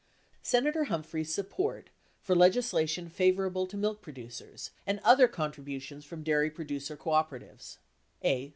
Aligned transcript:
SENATOR 0.41 0.85
HUMPHREY'S 0.85 1.31
SUPPORT 1.31 1.91
FOR 2.23 2.35
LEGISLA 2.35 2.87
TION 2.87 3.07
FAVORABLE 3.07 3.67
TO 3.67 3.77
MILK 3.77 4.01
PRODUCERS, 4.01 4.71
AND 4.87 4.99
OTHER 5.03 5.27
CONTRIBUTIONS 5.27 6.05
FROM 6.05 6.23
DAIRY 6.23 6.49
PRODUCER 6.49 6.97
COOPERA 6.97 7.39
TIVES 7.41 7.77
A. 8.23 8.49